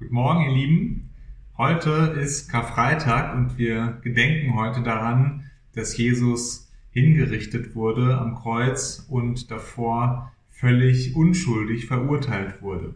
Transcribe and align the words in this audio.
Guten 0.00 0.14
Morgen, 0.14 0.44
ihr 0.44 0.54
Lieben. 0.54 1.10
Heute 1.56 1.90
ist 2.20 2.48
Karfreitag 2.48 3.34
und 3.34 3.58
wir 3.58 3.98
gedenken 4.04 4.54
heute 4.54 4.80
daran, 4.80 5.50
dass 5.74 5.96
Jesus 5.96 6.70
hingerichtet 6.92 7.74
wurde 7.74 8.16
am 8.16 8.36
Kreuz 8.36 9.04
und 9.08 9.50
davor 9.50 10.30
völlig 10.50 11.16
unschuldig 11.16 11.86
verurteilt 11.86 12.62
wurde. 12.62 12.94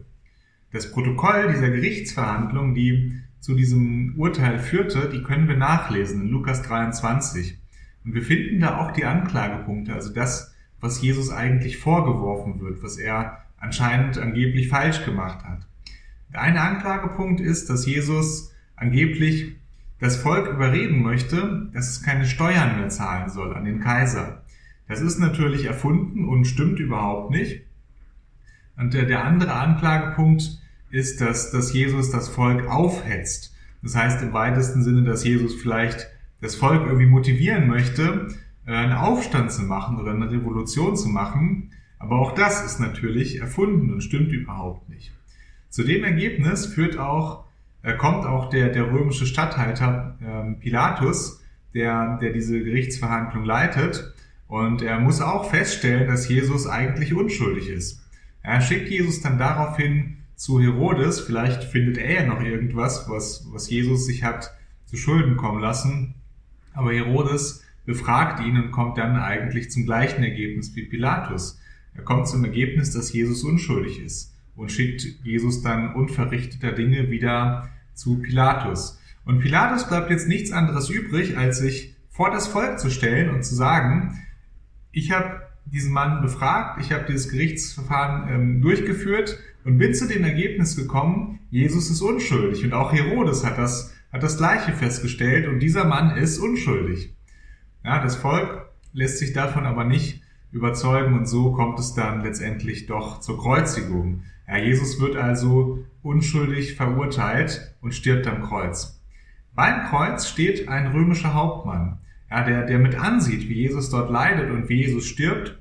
Das 0.71 0.93
Protokoll 0.93 1.51
dieser 1.51 1.71
Gerichtsverhandlung, 1.71 2.73
die 2.73 3.19
zu 3.41 3.53
diesem 3.53 4.13
Urteil 4.15 4.57
führte, 4.59 5.09
die 5.09 5.23
können 5.23 5.49
wir 5.49 5.57
nachlesen 5.57 6.21
in 6.21 6.27
Lukas 6.29 6.61
23. 6.61 7.57
Und 8.05 8.13
wir 8.15 8.21
finden 8.21 8.61
da 8.61 8.77
auch 8.77 8.91
die 8.91 9.03
Anklagepunkte, 9.03 9.93
also 9.93 10.13
das, 10.13 10.55
was 10.79 11.01
Jesus 11.01 11.31
eigentlich 11.31 11.79
vorgeworfen 11.79 12.61
wird, 12.61 12.81
was 12.81 12.97
er 12.97 13.39
anscheinend 13.57 14.17
angeblich 14.17 14.69
falsch 14.69 15.03
gemacht 15.03 15.43
hat. 15.43 15.67
Der 16.33 16.41
eine 16.41 16.61
Anklagepunkt 16.61 17.39
ist, 17.39 17.69
dass 17.69 17.85
Jesus 17.85 18.53
angeblich 18.75 19.55
das 19.99 20.17
Volk 20.17 20.49
überreden 20.49 21.03
möchte, 21.03 21.69
dass 21.73 21.89
es 21.89 22.03
keine 22.03 22.25
Steuern 22.25 22.77
mehr 22.77 22.89
zahlen 22.89 23.29
soll 23.29 23.55
an 23.55 23.65
den 23.65 23.79
Kaiser. 23.79 24.43
Das 24.87 24.99
ist 24.99 25.19
natürlich 25.19 25.65
erfunden 25.65 26.27
und 26.27 26.45
stimmt 26.45 26.79
überhaupt 26.79 27.31
nicht. 27.31 27.61
Und 28.75 28.93
der, 28.93 29.05
der 29.05 29.23
andere 29.23 29.53
Anklagepunkt 29.53 30.59
ist, 30.89 31.21
dass, 31.21 31.51
dass 31.51 31.71
Jesus 31.71 32.09
das 32.09 32.29
Volk 32.29 32.67
aufhetzt. 32.67 33.55
Das 33.83 33.95
heißt 33.95 34.23
im 34.23 34.33
weitesten 34.33 34.83
Sinne, 34.83 35.03
dass 35.03 35.23
Jesus 35.23 35.55
vielleicht 35.55 36.07
das 36.41 36.55
Volk 36.55 36.85
irgendwie 36.85 37.05
motivieren 37.05 37.67
möchte, 37.67 38.27
äh, 38.65 38.71
einen 38.71 38.93
Aufstand 38.93 39.51
zu 39.51 39.61
machen 39.63 39.99
oder 39.99 40.11
eine 40.11 40.31
Revolution 40.31 40.95
zu 40.95 41.09
machen. 41.09 41.71
Aber 41.99 42.19
auch 42.19 42.33
das 42.33 42.65
ist 42.65 42.79
natürlich 42.79 43.39
erfunden 43.39 43.93
und 43.93 44.01
stimmt 44.01 44.31
überhaupt 44.31 44.89
nicht. 44.89 45.13
Zu 45.73 45.81
dem 45.83 46.03
Ergebnis 46.03 46.67
führt 46.67 46.99
auch, 46.99 47.45
äh, 47.81 47.97
kommt 47.97 48.27
auch 48.27 48.51
der, 48.51 48.69
der 48.69 48.91
römische 48.91 49.25
Statthalter 49.25 50.19
ähm, 50.23 50.59
Pilatus, 50.59 51.41
der, 51.73 52.19
der 52.19 52.31
diese 52.31 52.63
Gerichtsverhandlung 52.63 53.43
leitet. 53.43 54.13
Und 54.45 54.83
er 54.83 54.99
muss 54.99 55.19
auch 55.19 55.49
feststellen, 55.49 56.07
dass 56.07 56.29
Jesus 56.29 56.67
eigentlich 56.67 57.15
unschuldig 57.15 57.69
ist. 57.69 58.05
Er 58.43 58.61
schickt 58.61 58.87
Jesus 58.87 59.21
dann 59.21 59.39
daraufhin 59.39 60.17
zu 60.35 60.61
Herodes. 60.61 61.21
Vielleicht 61.21 61.63
findet 61.63 61.97
er 61.97 62.21
ja 62.21 62.25
noch 62.27 62.43
irgendwas, 62.43 63.09
was, 63.09 63.47
was 63.51 63.67
Jesus 63.67 64.05
sich 64.05 64.23
hat 64.23 64.51
zu 64.85 64.95
Schulden 64.95 65.37
kommen 65.37 65.59
lassen. 65.59 66.13
Aber 66.73 66.93
Herodes 66.93 67.63
befragt 67.83 68.45
ihn 68.45 68.57
und 68.57 68.69
kommt 68.69 68.99
dann 68.99 69.15
eigentlich 69.15 69.71
zum 69.71 69.85
gleichen 69.85 70.23
Ergebnis 70.23 70.75
wie 70.75 70.83
Pilatus. 70.83 71.59
Er 71.95 72.03
kommt 72.03 72.27
zum 72.27 72.45
Ergebnis, 72.45 72.93
dass 72.93 73.11
Jesus 73.11 73.43
unschuldig 73.43 73.99
ist 73.99 74.32
und 74.55 74.71
schickt 74.71 75.01
Jesus 75.23 75.61
dann 75.61 75.93
unverrichteter 75.95 76.71
Dinge 76.71 77.09
wieder 77.09 77.69
zu 77.93 78.19
Pilatus. 78.19 78.99
Und 79.25 79.39
Pilatus 79.39 79.87
bleibt 79.87 80.09
jetzt 80.09 80.27
nichts 80.27 80.51
anderes 80.51 80.89
übrig, 80.89 81.37
als 81.37 81.59
sich 81.59 81.95
vor 82.09 82.29
das 82.29 82.47
Volk 82.47 82.79
zu 82.79 82.89
stellen 82.89 83.29
und 83.29 83.43
zu 83.43 83.55
sagen, 83.55 84.19
ich 84.91 85.11
habe 85.11 85.41
diesen 85.65 85.93
Mann 85.93 86.21
befragt, 86.21 86.81
ich 86.81 86.91
habe 86.91 87.05
dieses 87.07 87.29
Gerichtsverfahren 87.29 88.33
ähm, 88.33 88.61
durchgeführt 88.61 89.39
und 89.63 89.77
bin 89.77 89.93
zu 89.93 90.07
dem 90.07 90.23
Ergebnis 90.23 90.75
gekommen, 90.75 91.39
Jesus 91.49 91.89
ist 91.89 92.01
unschuldig. 92.01 92.63
Und 92.63 92.73
auch 92.73 92.91
Herodes 92.91 93.45
hat 93.45 93.57
das, 93.57 93.93
hat 94.11 94.23
das 94.23 94.37
Gleiche 94.37 94.73
festgestellt 94.73 95.47
und 95.47 95.59
dieser 95.59 95.85
Mann 95.85 96.17
ist 96.17 96.37
unschuldig. 96.37 97.15
Ja, 97.83 98.03
das 98.03 98.15
Volk 98.15 98.69
lässt 98.91 99.17
sich 99.17 99.33
davon 99.33 99.65
aber 99.65 99.83
nicht 99.83 100.22
überzeugen 100.53 101.17
und 101.17 101.25
so 101.27 101.51
kommt 101.51 101.79
es 101.79 101.93
dann 101.93 102.21
letztendlich 102.21 102.85
doch 102.85 103.19
zur 103.19 103.39
Kreuzigung. 103.39 104.21
Ja, 104.47 104.57
Jesus 104.57 105.01
wird 105.01 105.15
also 105.15 105.83
unschuldig 106.03 106.75
verurteilt 106.75 107.75
und 107.81 107.93
stirbt 107.93 108.27
am 108.27 108.43
Kreuz. 108.43 109.01
Beim 109.55 109.83
Kreuz 109.89 110.27
steht 110.27 110.69
ein 110.69 110.87
römischer 110.87 111.33
Hauptmann, 111.33 111.99
ja, 112.29 112.43
der, 112.43 112.65
der 112.65 112.79
mit 112.79 112.95
ansieht, 112.95 113.49
wie 113.49 113.61
Jesus 113.61 113.89
dort 113.89 114.11
leidet 114.11 114.51
und 114.51 114.69
wie 114.69 114.83
Jesus 114.83 115.05
stirbt. 115.05 115.59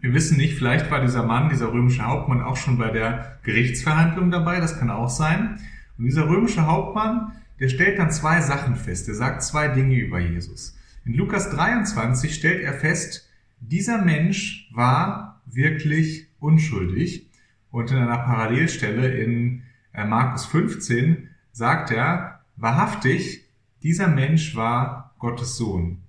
Wir 0.00 0.14
wissen 0.14 0.36
nicht, 0.36 0.56
vielleicht 0.56 0.90
war 0.90 1.00
dieser 1.00 1.24
Mann, 1.24 1.48
dieser 1.48 1.72
römische 1.72 2.06
Hauptmann 2.06 2.42
auch 2.42 2.56
schon 2.56 2.78
bei 2.78 2.90
der 2.90 3.38
Gerichtsverhandlung 3.44 4.30
dabei, 4.30 4.60
das 4.60 4.78
kann 4.78 4.90
auch 4.90 5.08
sein. 5.08 5.58
Und 5.96 6.04
dieser 6.04 6.28
römische 6.28 6.66
Hauptmann, 6.66 7.32
der 7.60 7.68
stellt 7.68 7.98
dann 7.98 8.10
zwei 8.10 8.40
Sachen 8.40 8.76
fest, 8.76 9.08
der 9.08 9.14
sagt 9.14 9.42
zwei 9.42 9.68
Dinge 9.68 9.96
über 9.96 10.18
Jesus. 10.18 10.76
In 11.04 11.14
Lukas 11.14 11.50
23 11.50 12.34
stellt 12.34 12.62
er 12.62 12.72
fest, 12.72 13.27
dieser 13.60 13.98
Mensch 13.98 14.70
war 14.72 15.40
wirklich 15.46 16.28
unschuldig 16.40 17.28
und 17.70 17.90
in 17.90 17.98
einer 17.98 18.18
Parallelstelle 18.18 19.08
in 19.08 19.62
äh, 19.92 20.04
Markus 20.04 20.46
15 20.46 21.28
sagt 21.52 21.90
er, 21.90 22.40
wahrhaftig, 22.56 23.44
dieser 23.82 24.08
Mensch 24.08 24.56
war 24.56 25.14
Gottes 25.18 25.56
Sohn. 25.56 26.02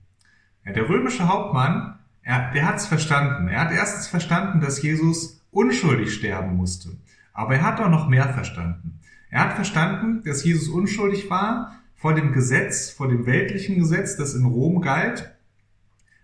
Der 0.65 0.87
römische 0.87 1.27
Hauptmann, 1.27 1.99
er, 2.21 2.51
der 2.51 2.67
hat 2.67 2.77
es 2.77 2.85
verstanden. 2.85 3.47
Er 3.47 3.61
hat 3.61 3.71
erstens 3.71 4.07
verstanden, 4.07 4.59
dass 4.59 4.81
Jesus 4.81 5.43
unschuldig 5.51 6.13
sterben 6.13 6.55
musste. 6.55 6.91
Aber 7.33 7.55
er 7.55 7.63
hat 7.63 7.79
auch 7.79 7.89
noch 7.89 8.07
mehr 8.07 8.29
verstanden. 8.29 8.99
Er 9.29 9.41
hat 9.41 9.53
verstanden, 9.53 10.23
dass 10.23 10.43
Jesus 10.43 10.67
unschuldig 10.67 11.29
war 11.29 11.79
vor 11.95 12.13
dem 12.13 12.33
Gesetz, 12.33 12.91
vor 12.91 13.07
dem 13.07 13.25
weltlichen 13.25 13.79
Gesetz, 13.79 14.15
das 14.15 14.33
in 14.33 14.45
Rom 14.45 14.81
galt. 14.81 15.35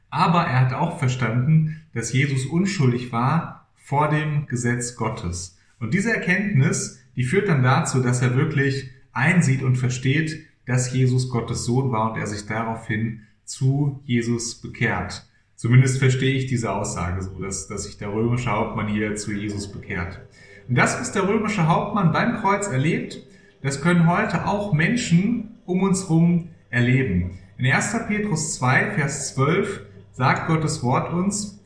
Aber 0.10 0.42
er 0.42 0.62
hat 0.62 0.74
auch 0.74 1.00
verstanden, 1.00 1.82
dass 1.94 2.14
Jesus 2.14 2.46
unschuldig 2.46 3.12
war 3.12 3.68
vor 3.76 4.10
dem 4.10 4.48
Gesetz 4.48 4.96
Gottes. 4.96 5.58
Und 5.80 5.94
diese 5.94 6.14
Erkenntnis, 6.14 7.00
die 7.16 7.24
führt 7.24 7.48
dann 7.48 7.64
dazu, 7.64 8.02
dass 8.02 8.22
er 8.22 8.36
wirklich 8.36 8.90
einsieht 9.12 9.62
und 9.64 9.76
versteht, 9.76 10.46
dass 10.66 10.94
Jesus 10.94 11.30
Gottes 11.30 11.66
Sohn 11.66 11.92
war 11.92 12.12
und 12.12 12.18
er 12.18 12.28
sich 12.28 12.46
daraufhin 12.46 13.22
zu 13.44 14.02
Jesus 14.06 14.56
bekehrt. 14.62 15.28
Zumindest 15.56 16.00
verstehe 16.00 16.36
ich 16.36 16.48
diese 16.48 16.72
Aussage 16.72 17.22
so, 17.22 17.40
dass, 17.40 17.68
dass 17.68 17.84
sich 17.84 17.98
der 17.98 18.12
römische 18.12 18.52
Hauptmann 18.52 18.88
hier 18.88 19.16
zu 19.16 19.32
Jesus 19.32 19.72
bekehrt. 19.72 20.20
Und 20.68 20.76
das, 20.76 21.00
was 21.00 21.12
der 21.12 21.28
römische 21.28 21.68
Hauptmann 21.68 22.12
beim 22.12 22.38
Kreuz 22.38 22.68
erlebt, 22.68 23.22
das 23.62 23.82
können 23.82 24.08
heute 24.08 24.46
auch 24.46 24.74
Menschen 24.74 25.56
um 25.66 25.82
uns 25.82 26.04
herum 26.04 26.50
erleben. 26.70 27.38
In 27.58 27.72
1. 27.72 27.96
Petrus 28.08 28.56
2, 28.56 28.92
Vers 28.92 29.34
12 29.34 29.82
sagt 30.16 30.48
Gottes 30.48 30.82
Wort 30.82 31.14
uns, 31.14 31.62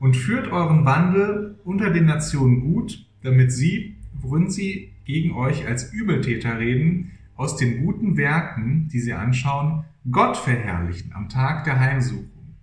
und 0.00 0.16
führt 0.16 0.50
euren 0.50 0.84
Wandel 0.84 1.54
unter 1.62 1.90
den 1.90 2.06
Nationen 2.06 2.60
gut, 2.60 3.06
damit 3.22 3.52
sie, 3.52 3.94
worin 4.12 4.50
sie 4.50 4.92
gegen 5.04 5.32
euch 5.36 5.68
als 5.68 5.92
Übeltäter 5.92 6.58
reden, 6.58 7.12
aus 7.36 7.56
den 7.56 7.84
guten 7.84 8.16
Werken, 8.16 8.88
die 8.92 8.98
sie 8.98 9.12
anschauen, 9.12 9.84
Gott 10.10 10.36
verherrlichen 10.36 11.12
am 11.14 11.28
Tag 11.28 11.62
der 11.62 11.78
Heimsuchung. 11.78 12.56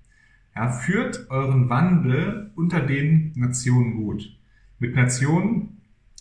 Ja, 0.53 0.69
führt 0.69 1.27
euren 1.29 1.69
Wandel 1.69 2.51
unter 2.55 2.81
den 2.81 3.31
Nationen 3.35 3.95
gut. 3.95 4.37
Mit 4.77 4.95
Nationen 4.95 5.77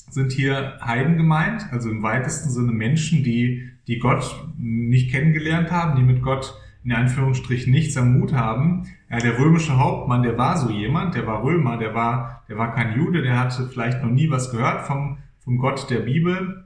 sind 0.09 0.31
hier 0.31 0.79
Heiden 0.81 1.17
gemeint, 1.17 1.67
also 1.73 1.91
im 1.91 2.05
weitesten 2.05 2.51
Sinne 2.51 2.71
Menschen, 2.71 3.25
die, 3.25 3.71
die 3.89 3.99
Gott 3.99 4.49
nicht 4.57 5.11
kennengelernt 5.11 5.73
haben, 5.73 5.97
die 5.97 6.05
mit 6.05 6.23
Gott 6.23 6.55
in 6.85 6.93
Anführungsstrichen 6.93 7.73
nichts 7.73 7.97
am 7.97 8.19
Mut 8.19 8.33
haben. 8.33 8.85
Ja, 9.11 9.19
der 9.19 9.39
römische 9.39 9.79
Hauptmann, 9.79 10.23
der 10.23 10.39
war 10.39 10.57
so 10.57 10.71
jemand, 10.71 11.15
der 11.15 11.27
war 11.27 11.43
Römer, 11.43 11.77
der 11.77 11.95
war, 11.95 12.45
der 12.49 12.57
war 12.57 12.75
kein 12.75 12.99
Jude, 12.99 13.23
der 13.23 13.39
hatte 13.39 13.69
vielleicht 13.69 14.03
noch 14.03 14.11
nie 14.11 14.31
was 14.31 14.51
gehört 14.51 14.87
vom, 14.87 15.19
vom 15.41 15.59
Gott 15.59 15.91
der 15.91 16.01
Bibel. 16.01 16.65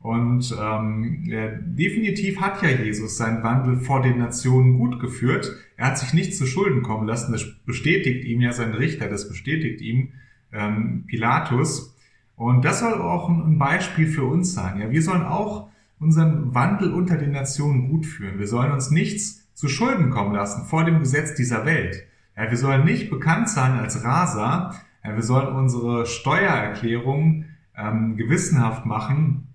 Und 0.00 0.52
ähm, 0.60 1.30
definitiv 1.64 2.40
hat 2.40 2.60
ja 2.60 2.70
Jesus 2.70 3.16
seinen 3.16 3.44
Wandel 3.44 3.76
vor 3.76 4.02
den 4.02 4.18
Nationen 4.18 4.76
gut 4.76 4.98
geführt. 4.98 5.52
Er 5.76 5.86
hat 5.86 5.98
sich 5.98 6.12
nicht 6.12 6.36
zu 6.36 6.44
Schulden 6.44 6.82
kommen 6.82 7.06
lassen. 7.06 7.30
Das 7.30 7.44
bestätigt 7.64 8.24
ihm 8.24 8.40
ja 8.40 8.52
sein 8.52 8.74
Richter, 8.74 9.08
das 9.08 9.28
bestätigt 9.28 9.80
ihm 9.80 10.08
ähm, 10.52 11.04
Pilatus. 11.06 11.96
Und 12.34 12.64
das 12.64 12.80
soll 12.80 12.94
auch 12.94 13.28
ein 13.28 13.58
Beispiel 13.58 14.08
für 14.08 14.24
uns 14.24 14.54
sein. 14.54 14.80
Ja, 14.80 14.90
wir 14.90 15.02
sollen 15.02 15.22
auch 15.22 15.68
unseren 16.00 16.52
Wandel 16.52 16.92
unter 16.92 17.16
den 17.16 17.30
Nationen 17.30 17.88
gut 17.88 18.04
führen. 18.04 18.40
Wir 18.40 18.48
sollen 18.48 18.72
uns 18.72 18.90
nichts 18.90 19.41
zu 19.54 19.68
Schulden 19.68 20.10
kommen 20.10 20.34
lassen 20.34 20.66
vor 20.66 20.84
dem 20.84 21.00
Gesetz 21.00 21.34
dieser 21.34 21.64
Welt. 21.66 22.04
Ja, 22.36 22.50
wir 22.50 22.56
sollen 22.56 22.84
nicht 22.84 23.10
bekannt 23.10 23.48
sein 23.48 23.78
als 23.78 24.04
Raser. 24.04 24.74
Ja, 25.04 25.14
wir 25.14 25.22
sollen 25.22 25.54
unsere 25.54 26.06
Steuererklärung 26.06 27.44
ähm, 27.76 28.16
gewissenhaft 28.16 28.86
machen. 28.86 29.48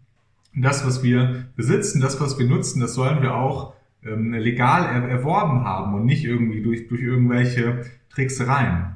Das, 0.56 0.86
was 0.86 1.04
wir 1.04 1.46
besitzen, 1.56 2.02
das, 2.02 2.20
was 2.20 2.38
wir 2.40 2.48
nutzen, 2.48 2.80
das 2.80 2.94
sollen 2.94 3.22
wir 3.22 3.36
auch 3.36 3.74
ähm, 4.04 4.34
legal 4.34 4.86
er 4.86 5.08
erworben 5.10 5.64
haben 5.64 5.94
und 5.94 6.06
nicht 6.06 6.24
irgendwie 6.24 6.62
durch, 6.62 6.88
durch 6.88 7.02
irgendwelche 7.02 7.86
Tricksereien. 8.10 8.96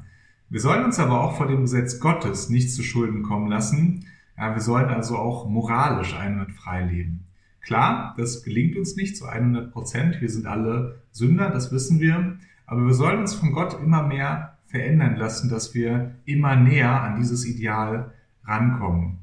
Wir 0.49 0.59
sollen 0.59 0.83
uns 0.83 0.99
aber 0.99 1.21
auch 1.21 1.37
vor 1.37 1.47
dem 1.47 1.61
Gesetz 1.61 1.99
Gottes 1.99 2.49
nicht 2.49 2.73
zu 2.73 2.83
Schulden 2.83 3.23
kommen 3.23 3.47
lassen. 3.49 4.05
Ja, 4.37 4.53
wir 4.53 4.61
sollen 4.61 4.89
also 4.89 5.17
auch 5.17 5.47
moralisch 5.47 6.15
einwandfrei 6.15 6.83
leben. 6.83 7.25
Klar, 7.61 8.15
das 8.17 8.43
gelingt 8.43 8.75
uns 8.75 8.95
nicht 8.95 9.15
zu 9.15 9.25
100 9.25 9.71
Prozent. 9.71 10.19
Wir 10.19 10.29
sind 10.29 10.47
alle 10.47 11.01
Sünder, 11.11 11.49
das 11.49 11.71
wissen 11.71 11.99
wir. 11.99 12.37
Aber 12.65 12.85
wir 12.85 12.93
sollen 12.93 13.19
uns 13.19 13.33
von 13.33 13.51
Gott 13.51 13.77
immer 13.81 14.03
mehr 14.03 14.57
verändern 14.65 15.15
lassen, 15.15 15.49
dass 15.49 15.75
wir 15.75 16.15
immer 16.25 16.55
näher 16.55 17.01
an 17.01 17.17
dieses 17.17 17.45
Ideal 17.45 18.13
rankommen. 18.45 19.19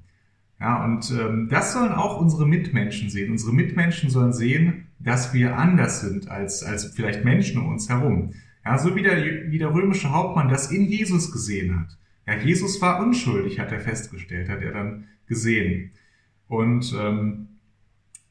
Ja, 0.61 0.85
und 0.85 1.11
ähm, 1.11 1.49
das 1.49 1.73
sollen 1.73 1.93
auch 1.93 2.21
unsere 2.21 2.47
Mitmenschen 2.47 3.11
sehen. 3.11 3.31
Unsere 3.31 3.53
Mitmenschen 3.53 4.11
sollen 4.11 4.33
sehen, 4.33 4.89
dass 4.99 5.33
wir 5.33 5.57
anders 5.57 6.01
sind 6.01 6.29
als, 6.29 6.63
als 6.63 6.87
vielleicht 6.87 7.25
Menschen 7.25 7.61
um 7.61 7.69
uns 7.69 7.89
herum. 7.89 8.33
Ja, 8.65 8.77
so 8.77 8.95
wie 8.97 9.03
der, 9.03 9.51
wie 9.51 9.59
der 9.59 9.73
römische 9.73 10.13
Hauptmann 10.13 10.49
das 10.49 10.71
in 10.71 10.85
Jesus 10.85 11.33
gesehen 11.33 11.79
hat. 11.79 11.97
Ja, 12.27 12.35
Jesus 12.37 12.83
war 12.83 13.01
unschuldig, 13.01 13.61
hat 13.61 13.73
er 13.73 13.81
festgestellt, 13.81 14.49
hat 14.49 14.61
er 14.61 14.73
dann 14.73 15.05
gesehen. 15.27 15.93
Und 16.49 16.95
ähm, 16.99 17.49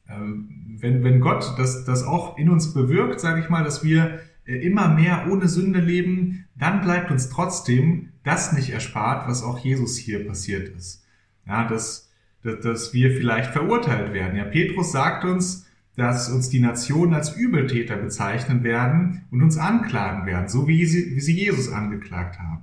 wenn, 0.08 1.04
wenn 1.04 1.20
Gott 1.20 1.54
das, 1.58 1.84
das 1.84 2.04
auch 2.04 2.38
in 2.38 2.48
uns 2.48 2.72
bewirkt, 2.72 3.20
sage 3.20 3.40
ich 3.40 3.48
mal, 3.48 3.64
dass 3.64 3.84
wir 3.84 4.20
äh, 4.46 4.56
immer 4.56 4.88
mehr 4.88 5.26
ohne 5.30 5.48
Sünde 5.48 5.80
leben, 5.80 6.46
dann 6.56 6.80
bleibt 6.80 7.10
uns 7.10 7.28
trotzdem 7.28 8.10
das 8.24 8.52
nicht 8.52 8.70
erspart, 8.70 9.28
was 9.28 9.42
auch 9.42 9.58
Jesus 9.58 9.96
hier 9.96 10.26
passiert 10.26 10.68
ist. 10.76 11.04
Ja, 11.46 11.66
dass, 11.66 12.10
dass, 12.42 12.60
dass 12.60 12.94
wir 12.94 13.12
vielleicht 13.12 13.52
verurteilt 13.52 14.12
werden. 14.12 14.36
Ja, 14.36 14.44
Petrus 14.44 14.92
sagt 14.92 15.24
uns, 15.24 15.66
dass 15.96 16.30
uns 16.30 16.48
die 16.48 16.60
Nationen 16.60 17.14
als 17.14 17.34
Übeltäter 17.34 17.96
bezeichnen 17.96 18.62
werden 18.62 19.24
und 19.30 19.42
uns 19.42 19.58
anklagen 19.58 20.26
werden, 20.26 20.48
so 20.48 20.68
wie 20.68 20.86
sie, 20.86 21.16
wie 21.16 21.20
sie 21.20 21.36
Jesus 21.36 21.72
angeklagt 21.72 22.38
haben. 22.38 22.62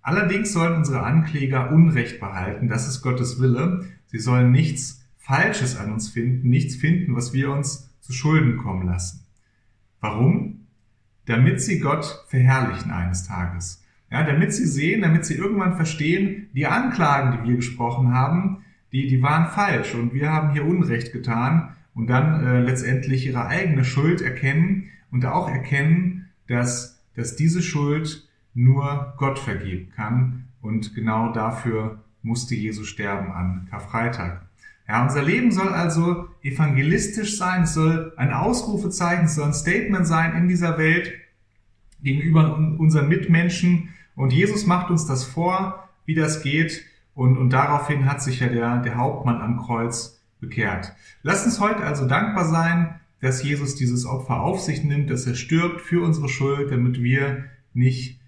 Allerdings 0.00 0.54
sollen 0.54 0.74
unsere 0.74 1.02
Ankläger 1.02 1.70
Unrecht 1.70 2.18
behalten, 2.20 2.68
das 2.68 2.88
ist 2.88 3.02
Gottes 3.02 3.40
Wille. 3.40 3.84
Sie 4.06 4.18
sollen 4.18 4.50
nichts 4.50 4.97
Falsches 5.28 5.76
an 5.76 5.92
uns 5.92 6.08
finden, 6.08 6.48
nichts 6.48 6.74
finden, 6.76 7.14
was 7.14 7.34
wir 7.34 7.50
uns 7.52 7.94
zu 8.00 8.14
Schulden 8.14 8.56
kommen 8.56 8.86
lassen. 8.86 9.26
Warum? 10.00 10.66
Damit 11.26 11.60
sie 11.60 11.80
Gott 11.80 12.24
verherrlichen 12.28 12.90
eines 12.90 13.24
Tages. 13.24 13.84
Ja, 14.10 14.22
damit 14.22 14.54
sie 14.54 14.64
sehen, 14.64 15.02
damit 15.02 15.26
sie 15.26 15.34
irgendwann 15.34 15.76
verstehen, 15.76 16.48
die 16.54 16.66
Anklagen, 16.66 17.32
die 17.42 17.50
wir 17.50 17.56
gesprochen 17.56 18.14
haben, 18.14 18.64
die, 18.90 19.06
die 19.06 19.20
waren 19.20 19.50
falsch 19.50 19.94
und 19.94 20.14
wir 20.14 20.32
haben 20.32 20.52
hier 20.52 20.64
Unrecht 20.64 21.12
getan 21.12 21.76
und 21.94 22.06
dann 22.06 22.42
äh, 22.42 22.60
letztendlich 22.60 23.26
ihre 23.26 23.46
eigene 23.48 23.84
Schuld 23.84 24.22
erkennen 24.22 24.88
und 25.10 25.26
auch 25.26 25.50
erkennen, 25.50 26.30
dass, 26.46 27.02
dass 27.14 27.36
diese 27.36 27.60
Schuld 27.60 28.26
nur 28.54 29.12
Gott 29.18 29.38
vergeben 29.38 29.92
kann 29.94 30.44
und 30.62 30.94
genau 30.94 31.34
dafür 31.34 32.02
musste 32.22 32.54
Jesus 32.54 32.88
sterben 32.88 33.30
an 33.30 33.66
Karfreitag. 33.68 34.47
Ja, 34.88 35.02
unser 35.02 35.22
Leben 35.22 35.52
soll 35.52 35.68
also 35.68 36.28
evangelistisch 36.42 37.36
sein, 37.36 37.64
es 37.64 37.74
soll 37.74 38.14
ein 38.16 38.32
Ausrufezeichen, 38.32 39.26
es 39.26 39.34
soll 39.34 39.48
ein 39.48 39.52
Statement 39.52 40.06
sein 40.06 40.34
in 40.34 40.48
dieser 40.48 40.78
Welt 40.78 41.12
gegenüber 42.02 42.56
unseren 42.56 43.08
Mitmenschen. 43.08 43.90
Und 44.16 44.32
Jesus 44.32 44.64
macht 44.64 44.90
uns 44.90 45.06
das 45.06 45.24
vor, 45.24 45.88
wie 46.06 46.14
das 46.14 46.42
geht. 46.42 46.84
Und, 47.14 47.36
und 47.36 47.52
daraufhin 47.52 48.06
hat 48.06 48.22
sich 48.22 48.40
ja 48.40 48.48
der, 48.48 48.78
der 48.78 48.96
Hauptmann 48.96 49.42
am 49.42 49.58
Kreuz 49.58 50.22
bekehrt. 50.40 50.94
Lasst 51.22 51.44
uns 51.44 51.60
heute 51.60 51.82
also 51.82 52.06
dankbar 52.06 52.46
sein, 52.46 53.00
dass 53.20 53.42
Jesus 53.42 53.74
dieses 53.74 54.06
Opfer 54.06 54.40
auf 54.40 54.60
sich 54.60 54.84
nimmt, 54.84 55.10
dass 55.10 55.26
er 55.26 55.34
stirbt 55.34 55.80
für 55.82 56.02
unsere 56.02 56.28
Schuld, 56.28 56.70
damit 56.70 57.02
wir 57.02 57.44
nicht 57.74 58.18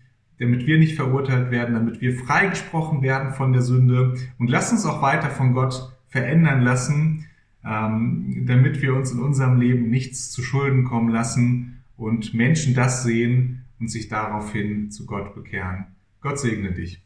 damit 0.41 0.67
wir 0.67 0.79
nicht 0.79 0.97
verurteilt 0.97 1.51
werden, 1.51 1.75
damit 1.75 2.01
wir 2.01 2.17
freigesprochen 2.17 3.03
werden 3.03 3.35
von 3.35 3.53
der 3.53 3.61
Sünde. 3.61 4.15
Und 4.39 4.49
lasst 4.49 4.73
uns 4.73 4.87
auch 4.87 5.03
weiter 5.03 5.29
von 5.29 5.53
Gott 5.53 5.90
verändern 6.11 6.61
lassen, 6.61 7.27
ähm, 7.65 8.45
damit 8.47 8.83
wir 8.83 8.95
uns 8.95 9.13
in 9.13 9.21
unserem 9.21 9.59
Leben 9.59 9.89
nichts 9.89 10.31
zu 10.31 10.43
Schulden 10.43 10.85
kommen 10.85 11.09
lassen 11.09 11.83
und 11.97 12.35
Menschen 12.35 12.75
das 12.75 13.03
sehen 13.03 13.65
und 13.79 13.89
sich 13.89 14.09
daraufhin 14.09 14.91
zu 14.91 15.07
Gott 15.07 15.35
bekehren. 15.35 15.87
Gott 16.21 16.39
segne 16.39 16.73
dich. 16.73 17.03